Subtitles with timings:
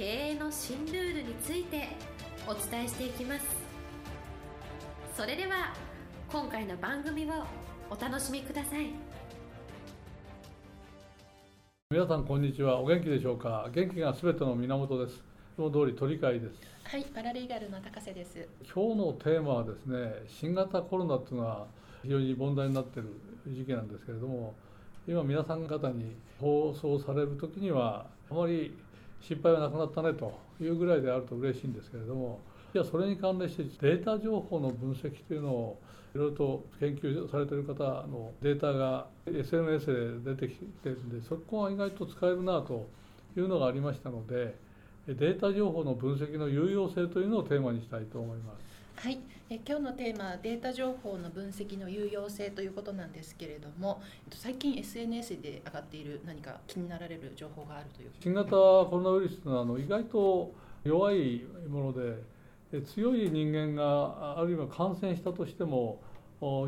[0.00, 1.88] 経営の新ルールについて
[2.48, 3.44] お伝えしていきます。
[5.14, 5.74] それでは
[6.32, 7.44] 今回の番組を
[7.90, 8.86] お楽しみください。
[11.90, 12.80] 皆さんこんにちは。
[12.80, 13.68] お元気でしょうか？
[13.74, 15.22] 元気がすべての源です。
[15.54, 16.46] その通り鳥飼です。
[16.84, 18.48] はいパラリーガルの高瀬です。
[18.74, 21.66] 今日のテーマはですね新型コロナっていうのは
[22.02, 24.54] 非常に問題になっている時期なんですけれども
[25.06, 28.74] 今皆さん方に放送される時にはあまり
[29.20, 32.40] 失敗はなくなったねというぐらいであると嬉しいんですけれども
[32.72, 35.78] じゃあそれに関連してデータ情報の分析というのを
[36.14, 42.88] いろいろと研究されてる方のデータが SNS で出てきてるんでそこは意外と使えるなと
[43.36, 44.56] いうのがありましたので
[45.06, 48.69] データ情報の分析の有用性というのをテーマにしたいと思います。
[48.96, 49.18] はい。
[49.48, 61.92] え今日のテーマはデータ情報の分析の有用性ということなんですけれども最近 SNS で上がっている何か気になられる情報があるという新型コロナウイルスのあの意外と弱いもの
[62.72, 66.00] で強い人間があるいは感染したとしても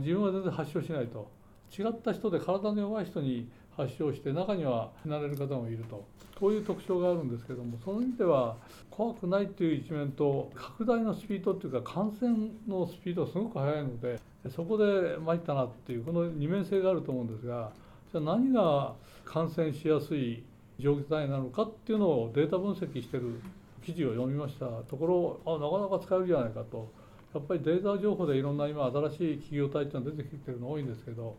[0.00, 1.30] 自分は全然発症しないと。
[1.78, 6.04] 違った人で体の弱い人に発症して中には死なれる方もいると。
[6.42, 8.56] こういう特徴があるんですけどもその意味では
[8.90, 14.18] 怖くないっていう一面と拡大のスピードっていうか感染のスピードがすごく速いので
[14.50, 17.70] そこで参ったなっていうこの二面性があると思うんですが
[18.10, 20.42] じゃあ何が感染しやすい
[20.80, 23.40] 状態なのかっていうのをデータ分析してる
[23.84, 26.90] 記事を読みましたところあなかなか使えるじゃないかと。
[27.34, 31.34] やっぱりデータ情報でいろんな今新しい企業体っていうのが出てきてるの多いんですけど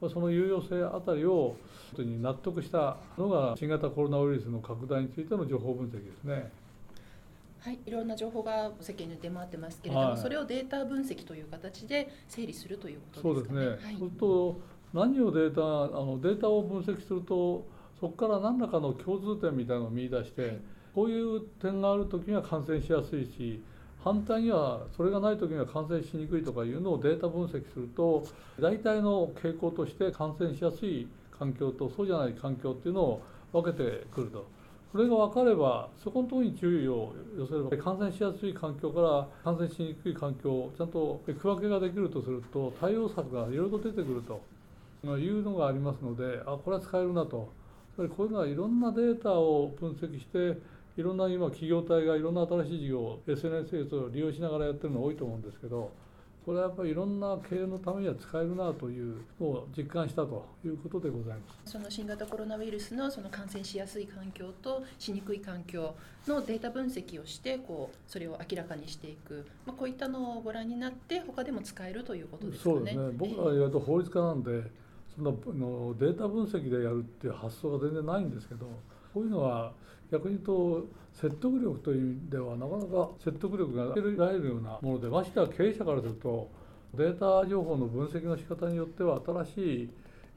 [0.00, 1.56] その有用性あたりを
[1.96, 6.50] 本当に納得したのが新型コロナウイルスの拡大についての情報分析ですね。
[7.60, 13.60] はい、いろんな情報が世間に出回ってますけれども、はい、それをデータ分析という形で整理するということですかね。
[13.60, 13.86] そうですね。
[13.86, 14.60] はい、そうすると
[14.92, 17.66] 何をデータあのデータを分析すると
[17.98, 20.58] そこから何らかの共通点みたいなのを見出して、はい、
[20.94, 23.62] こういう点がある時には感染しやすいし
[24.06, 28.24] 反対にはそれがない時には感染しにくいとかいうのをデータ分析すると
[28.60, 33.22] 大体の傾向として感染しやすい環境とそうじゃない環境っていうのを
[33.52, 34.46] 分けてくると。
[34.92, 44.40] それが分かればそこのところに注意を寄せれば感染しやすい環境から感染しにくい環境ちゃんと区分けができるとすると対応策がいろいろ出てくると。
[45.04, 47.48] いうのがありますのであこれは使えるなと。
[47.96, 50.60] こういうのはいろんなデータを分析して
[50.96, 55.92] いろんな今企業体がいろんな新しい事業を SNS を利用しながらやってるの多いと思うんですけど
[56.46, 61.72] これはやっぱりいろんな経営のためには使えるなというのを実感したということでございます。
[61.72, 65.96] その新型コロナウイルスのその感染しやすい環境としにくい環境
[66.28, 72.74] のデータ分析をしてこうそれを明らかにしていく、まあ、こういったのをご覧になって他でも使えるということですかね。
[72.76, 73.10] そうですね。
[73.16, 74.62] 僕ら言うと法律家なんで
[75.16, 78.68] そののデータ分析でやるっていう発想が全然ないんですけど
[79.16, 79.72] こういうのは
[80.12, 86.50] 逆に言うと説得力という意味ではなかなか説得力が得られるようなものでましては経営者からすると
[86.92, 89.90] データ情報の分析の仕方によっては新しい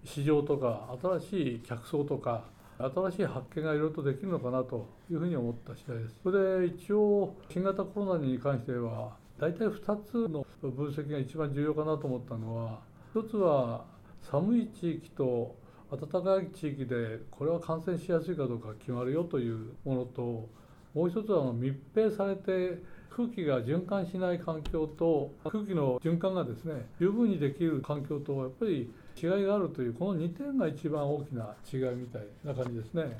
[0.05, 2.45] 市場とか新しい客層とか
[2.77, 6.15] 新しい発見がいろいろとできるのかなというふうに思った次第です。
[6.23, 12.79] それで一応新型コロナに関しては大体2つの分析が一番重要かなと思ったのは
[13.13, 13.83] 1つは
[14.21, 15.57] 寒い地域と
[15.91, 20.49] 暖かい地域でこれは感染しやすいかどうか決まるよというものと
[20.93, 28.91] もう一つは密閉されて空気が循環しない環境と空気の循環がですね十分にできる環境とやっぱり
[29.21, 33.01] 違いがあるというこの2点が一番大きな違いみたいな感じですね。
[33.03, 33.13] はい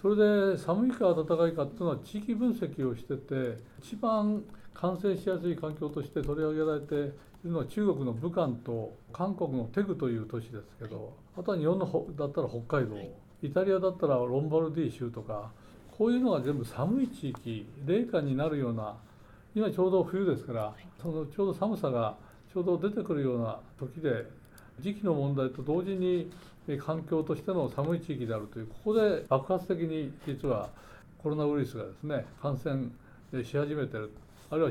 [0.00, 7.12] それで寒いか暖かいかっていうのは地域分析をしてて一番感染しやすい環境として取り上げられて
[7.44, 12.96] いるのは中国の武漢と韓国のテグという都市ですけどあとは日本のだったら北海道
[13.42, 15.50] イタリアだったらロンバルディ州とか
[15.96, 18.96] こういうのが全部寒い地域冷夏になるような
[19.54, 22.16] 今ちょうど冬ですからそのちょうど寒さが
[22.52, 24.26] ちょうど出てくるような時で
[24.80, 26.30] 時期の問題と同時に
[26.84, 30.68] 環境としての寒い地域であるというここで爆発的に実は
[31.22, 32.88] コロナウイルスがですね感染
[33.44, 34.10] し始めてる。
[34.50, 34.70] あるいは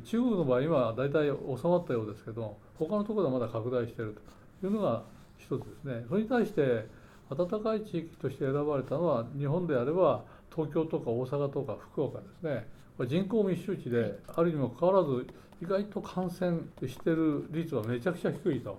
[0.00, 4.32] 中国の場合今大体収まったようですけど他のところではまだ拡大していると。
[4.66, 5.02] いうのが
[5.38, 6.04] 一つですね。
[6.08, 6.86] それに対して
[7.28, 10.24] 暖かい地域として選ばれたのは日本であれば
[10.54, 12.66] 東京とか大阪とか福岡ですね。
[13.08, 15.26] 人口密集地であるにもかかわらず
[15.60, 18.76] 意外と感染してる率はめちゃくちゃ低いと、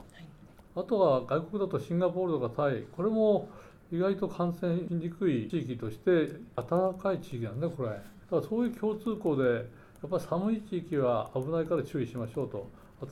[0.76, 2.84] あとは外国だとシンガポールとかタイ。
[2.96, 3.50] これも
[3.92, 7.90] 意外と感染しにくい地域として暖かい地域なんねこれ。
[7.90, 8.02] だか
[8.32, 9.66] らそういう共通項で
[10.04, 12.70] やっぱり寒い地域は危ないから注意しましょうと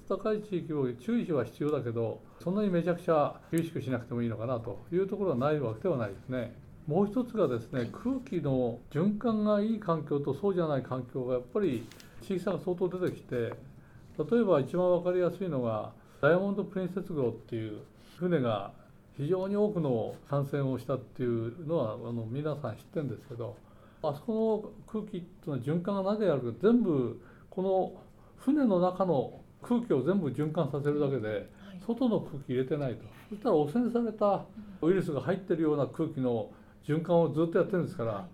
[0.07, 6.53] 暖かい地域を注意は必要だけどそんなにめちゃくちゃ厳しくしなくてもいいのかなというところはないわけではないですね。
[6.87, 11.87] もう一つがですね空気の循環がいい環境とそうじゃない環境がやっぱり
[12.21, 17.79] 地域差が相当出てきて例えば一番分かりやすいのがダイヤモンド・プリンセス号っていう
[18.17, 18.73] 船が
[19.15, 23.55] 非常に多くの感染をしたっていうのはあの皆さん知ってるんですけど
[24.03, 27.93] あそこの空気っていうのは循環がなぜやるか全部この
[28.37, 31.47] 船の中の空気を全部循環させるだけで
[31.85, 33.03] 外の空気入れてないと。
[33.29, 34.45] そしたら汚染された
[34.81, 36.49] ウイルスが入ってるような空気の
[36.83, 38.27] 循環をずっとやってるんですから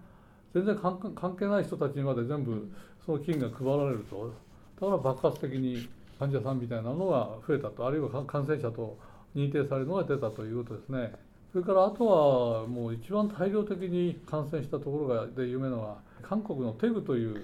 [0.54, 2.72] 全然関係ない人たちにまで全部
[3.06, 4.34] その菌が配られると。
[4.80, 7.86] だから爆発的に患者さんみたいなのが増えたと。
[7.86, 8.98] あるいは感染者と
[9.36, 11.14] 認定されるのが出たということですね。
[11.52, 17.44] それからあとはもう一番大量的に感染したところがで有名なのは韓国のテグという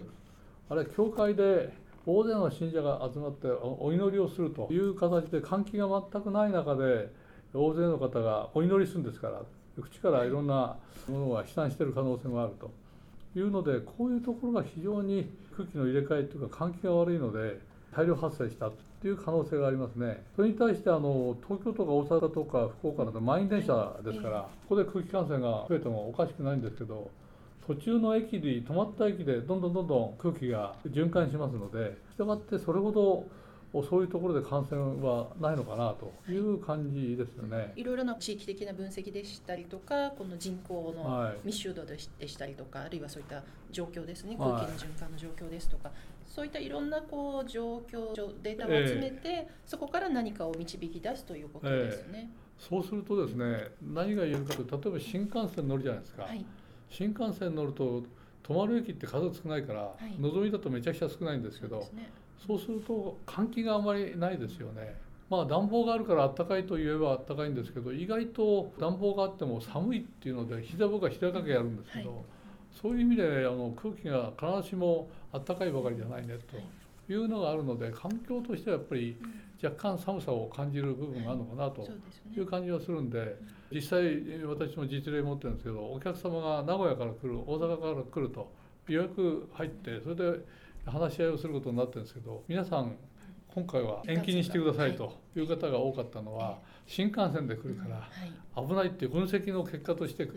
[0.70, 1.74] あれ教会で
[2.06, 7.10] 大勢の信者が集まってお祈りをするという形で換気が全くない中で
[7.54, 9.42] 大勢の方がお祈りするんですから
[9.82, 10.76] 口からいろんな
[11.08, 12.72] ものが飛散している可能性もあると
[13.36, 17.60] いうのでこういうところが非常に空気の入れ替えというか換気が悪いので
[17.96, 18.72] 大量発生した。
[19.04, 20.24] という可能性がありますね。
[20.34, 27.12] それに対してあの東京とか大阪とか福岡など満員電車ですから、ここで空気感染が増えてもおかしくないんですけど、
[27.68, 33.26] 途中の駅で止まった駅でどんどんどんどん空気が循環しますので、したがってそれほど
[33.82, 43.42] そういうところで感染はないのかなという感じですよね、はい、いろいろな地域的な分析でしたりとかこの人口の密集度でしたりとか、はい、あるいはそういった
[43.72, 44.36] 状況ですね。
[44.38, 45.98] 空気の循環の状況ですとか、はい、
[46.28, 52.30] そういったいろんなこう状況データを集めて、えー、そこから何かを導き出すということですね。
[52.60, 56.28] えー、そうするとですね何が言えるかというと例えば新幹線乗るじゃないですか、
[56.90, 58.04] 新幹線乗ると
[58.44, 61.82] 止まる駅って数少ないから、のぞみだとめちゃくちゃ少ないんですけど。
[61.82, 64.96] そうすると換気があまりないですよね。
[65.30, 72.20] まあ暖房があるから暖かいと言えば暖かいんですけど意外と暖房があっても寒いっていうので膝僕は膝掛けやるんですけど、はい、
[72.82, 76.58] そういう意味であの空気が必ずしも暖かいばかりじゃないねと
[77.12, 77.16] い。
[77.16, 79.18] うのがあるので環境としてはやっぱり
[79.62, 81.88] 若干寒さを感じる部分があるのかなと
[82.36, 83.36] いう感じはするんで
[83.72, 88.52] 実際私も実例持ってるんですけどお客様が名古屋から来る大阪から来ると
[88.88, 90.40] 予約入ってそれで
[90.86, 92.96] 話し合いをすることになってるんですけど皆さん
[93.54, 95.42] 今回は延期にしてくださいとい。
[95.42, 96.58] う方が多かったのは
[96.88, 98.10] 新幹線で来るから
[98.56, 100.28] 危ないっていう分析の結果として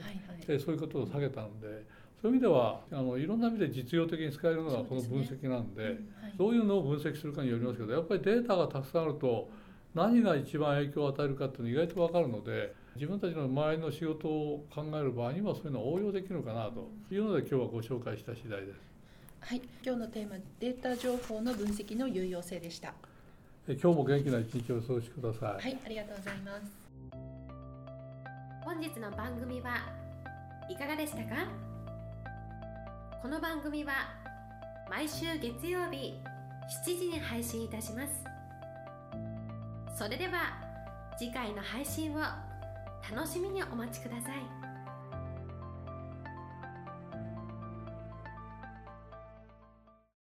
[0.59, 1.85] そういうことを下げたので
[2.21, 5.99] そういう意味ではあのいろんな意味で実用的に使えるのがこの分析なんで
[6.37, 9.49] どういうのを分析するかによりますけどやっぱりデータがたくさんあると
[9.95, 18.97] 何が一番影響を与えるかっていうのが意外と分かるので自分たちの周りの仕事を考える場合にはそういうのを応用できるかなというので今日はご紹介した次第です。
[19.41, 22.95] はい、今日のテーマデータ情報の分析の有用性でした。
[23.69, 25.63] 今日も元気な一日をお過ごしください。
[25.63, 26.63] はい、ありがとうございます。
[28.65, 29.79] 本日の番組は
[30.69, 31.47] いかがでしたか？
[33.23, 33.93] この番組は
[34.91, 36.15] 毎週月曜日
[36.85, 38.25] 7時に配信いたします。
[39.97, 40.61] それでは
[41.17, 44.56] 次回の配信を楽しみにお待ちください。